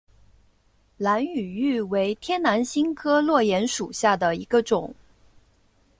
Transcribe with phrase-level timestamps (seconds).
[0.97, 4.95] 兰屿芋为天南星科落檐属下的一个种。